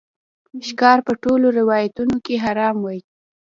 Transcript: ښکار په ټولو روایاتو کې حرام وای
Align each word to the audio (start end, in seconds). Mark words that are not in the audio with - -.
ښکار 0.67 0.97
په 1.07 1.13
ټولو 1.23 1.47
روایاتو 1.59 2.03
کې 2.25 2.35
حرام 2.45 2.75
وای 2.81 2.99